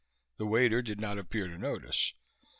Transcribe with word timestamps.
The 0.37 0.47
waiter 0.47 0.81
did 0.81 0.99
not 0.99 1.19
appear 1.19 1.47
to 1.47 1.59
notice. 1.59 2.15